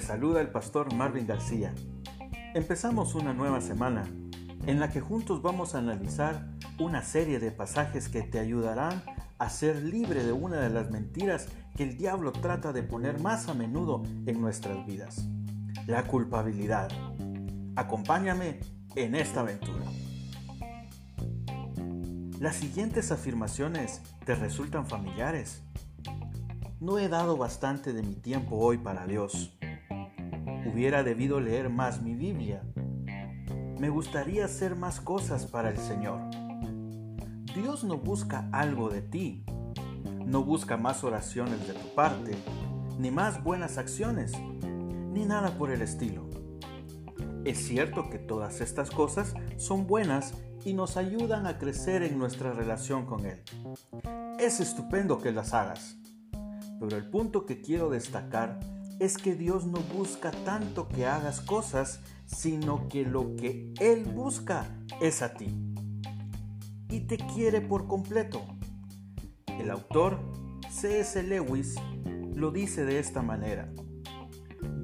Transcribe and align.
saluda 0.00 0.40
el 0.40 0.48
pastor 0.48 0.94
Marvin 0.94 1.26
García. 1.26 1.74
Empezamos 2.54 3.14
una 3.14 3.34
nueva 3.34 3.60
semana 3.60 4.04
en 4.66 4.80
la 4.80 4.88
que 4.88 5.02
juntos 5.02 5.42
vamos 5.42 5.74
a 5.74 5.78
analizar 5.78 6.48
una 6.78 7.02
serie 7.02 7.38
de 7.38 7.50
pasajes 7.50 8.08
que 8.08 8.22
te 8.22 8.38
ayudarán 8.38 9.02
a 9.38 9.50
ser 9.50 9.82
libre 9.82 10.24
de 10.24 10.32
una 10.32 10.56
de 10.56 10.70
las 10.70 10.90
mentiras 10.90 11.48
que 11.76 11.82
el 11.82 11.98
diablo 11.98 12.32
trata 12.32 12.72
de 12.72 12.82
poner 12.82 13.20
más 13.20 13.48
a 13.48 13.54
menudo 13.54 14.04
en 14.24 14.40
nuestras 14.40 14.86
vidas, 14.86 15.28
la 15.86 16.04
culpabilidad. 16.04 16.88
Acompáñame 17.76 18.60
en 18.94 19.16
esta 19.16 19.40
aventura. 19.40 19.84
Las 22.40 22.56
siguientes 22.56 23.12
afirmaciones 23.12 24.00
te 24.24 24.34
resultan 24.34 24.86
familiares. 24.86 25.63
No 26.84 26.98
he 26.98 27.08
dado 27.08 27.38
bastante 27.38 27.94
de 27.94 28.02
mi 28.02 28.14
tiempo 28.14 28.58
hoy 28.58 28.76
para 28.76 29.06
Dios. 29.06 29.56
Hubiera 30.70 31.02
debido 31.02 31.40
leer 31.40 31.70
más 31.70 32.02
mi 32.02 32.14
Biblia. 32.14 32.62
Me 33.78 33.88
gustaría 33.88 34.44
hacer 34.44 34.76
más 34.76 35.00
cosas 35.00 35.46
para 35.46 35.70
el 35.70 35.78
Señor. 35.78 36.20
Dios 37.54 37.84
no 37.84 37.96
busca 37.96 38.50
algo 38.52 38.90
de 38.90 39.00
ti. 39.00 39.46
No 40.26 40.44
busca 40.44 40.76
más 40.76 41.04
oraciones 41.04 41.66
de 41.66 41.72
tu 41.72 41.94
parte, 41.94 42.36
ni 42.98 43.10
más 43.10 43.42
buenas 43.42 43.78
acciones, 43.78 44.32
ni 45.10 45.24
nada 45.24 45.56
por 45.56 45.70
el 45.70 45.80
estilo. 45.80 46.28
Es 47.46 47.66
cierto 47.66 48.10
que 48.10 48.18
todas 48.18 48.60
estas 48.60 48.90
cosas 48.90 49.32
son 49.56 49.86
buenas 49.86 50.34
y 50.66 50.74
nos 50.74 50.98
ayudan 50.98 51.46
a 51.46 51.56
crecer 51.56 52.02
en 52.02 52.18
nuestra 52.18 52.52
relación 52.52 53.06
con 53.06 53.24
Él. 53.24 53.42
Es 54.38 54.60
estupendo 54.60 55.22
que 55.22 55.32
las 55.32 55.54
hagas. 55.54 55.96
Pero 56.84 56.98
el 56.98 57.08
punto 57.08 57.46
que 57.46 57.62
quiero 57.62 57.88
destacar 57.88 58.60
es 59.00 59.16
que 59.16 59.34
Dios 59.34 59.64
no 59.64 59.78
busca 59.96 60.30
tanto 60.30 60.86
que 60.86 61.06
hagas 61.06 61.40
cosas, 61.40 62.00
sino 62.26 62.88
que 62.88 63.06
lo 63.06 63.36
que 63.36 63.72
Él 63.80 64.04
busca 64.04 64.66
es 65.00 65.22
a 65.22 65.32
ti. 65.32 65.48
Y 66.90 67.00
te 67.00 67.16
quiere 67.16 67.62
por 67.62 67.86
completo. 67.86 68.42
El 69.46 69.70
autor 69.70 70.20
C.S. 70.68 71.22
Lewis 71.22 71.74
lo 72.34 72.50
dice 72.50 72.84
de 72.84 72.98
esta 72.98 73.22
manera. 73.22 73.72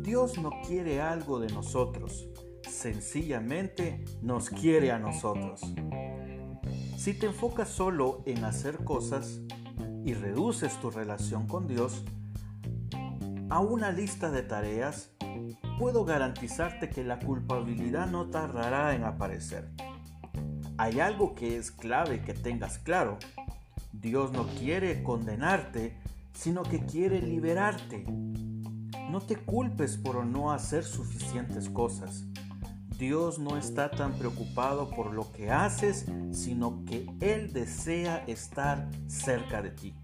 Dios 0.00 0.38
no 0.38 0.52
quiere 0.66 1.02
algo 1.02 1.38
de 1.38 1.48
nosotros, 1.52 2.30
sencillamente 2.66 4.06
nos 4.22 4.48
quiere 4.48 4.90
a 4.90 4.98
nosotros. 4.98 5.60
Si 6.96 7.12
te 7.12 7.26
enfocas 7.26 7.68
solo 7.68 8.22
en 8.24 8.42
hacer 8.44 8.84
cosas 8.84 9.42
y 10.04 10.14
reduces 10.14 10.80
tu 10.80 10.90
relación 10.90 11.46
con 11.46 11.66
Dios, 11.66 12.04
a 13.50 13.58
una 13.58 13.90
lista 13.90 14.30
de 14.30 14.42
tareas, 14.42 15.10
puedo 15.78 16.04
garantizarte 16.04 16.88
que 16.88 17.02
la 17.02 17.18
culpabilidad 17.18 18.06
no 18.06 18.30
tardará 18.30 18.94
en 18.94 19.02
aparecer. 19.04 19.68
Hay 20.78 21.00
algo 21.00 21.34
que 21.34 21.56
es 21.56 21.70
clave 21.72 22.22
que 22.22 22.32
tengas 22.32 22.78
claro. 22.78 23.18
Dios 23.92 24.32
no 24.32 24.46
quiere 24.46 25.02
condenarte, 25.02 25.98
sino 26.32 26.62
que 26.62 26.86
quiere 26.86 27.20
liberarte. 27.20 28.04
No 29.10 29.20
te 29.20 29.36
culpes 29.36 29.96
por 29.96 30.24
no 30.24 30.52
hacer 30.52 30.84
suficientes 30.84 31.68
cosas. 31.68 32.24
Dios 33.00 33.40
no 33.40 33.56
está 33.56 33.90
tan 33.90 34.12
preocupado 34.12 34.90
por 34.90 35.12
lo 35.12 35.32
que 35.32 35.50
haces, 35.50 36.06
sino 36.30 36.84
que 36.84 37.06
Él 37.20 37.52
desea 37.52 38.18
estar 38.26 38.88
cerca 39.08 39.60
de 39.62 39.70
ti 39.70 39.94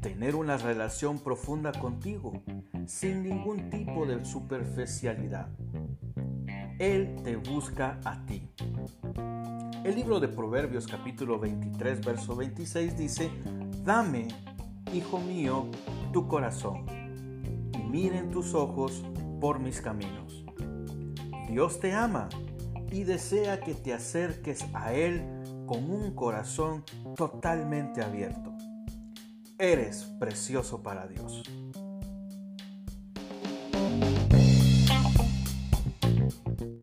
tener 0.00 0.34
una 0.34 0.56
relación 0.56 1.18
profunda 1.18 1.72
contigo, 1.72 2.32
sin 2.86 3.22
ningún 3.22 3.68
tipo 3.68 4.06
de 4.06 4.24
superficialidad. 4.24 5.48
Él 6.78 7.16
te 7.22 7.36
busca 7.36 8.00
a 8.04 8.24
ti. 8.24 8.48
El 9.84 9.94
libro 9.94 10.18
de 10.18 10.28
Proverbios 10.28 10.86
capítulo 10.86 11.38
23, 11.38 12.04
verso 12.04 12.34
26 12.34 12.96
dice, 12.96 13.30
Dame, 13.84 14.28
hijo 14.94 15.18
mío, 15.20 15.66
tu 16.12 16.26
corazón, 16.26 16.86
y 17.74 17.82
miren 17.82 18.30
tus 18.30 18.54
ojos 18.54 19.04
por 19.40 19.58
mis 19.58 19.80
caminos. 19.80 20.39
Dios 21.50 21.80
te 21.80 21.92
ama 21.92 22.28
y 22.92 23.02
desea 23.02 23.58
que 23.58 23.74
te 23.74 23.92
acerques 23.92 24.64
a 24.72 24.92
Él 24.94 25.20
con 25.66 25.90
un 25.90 26.14
corazón 26.14 26.84
totalmente 27.16 28.02
abierto. 28.02 28.52
Eres 29.58 30.04
precioso 30.20 30.80
para 30.84 31.08
Dios. 31.08 31.42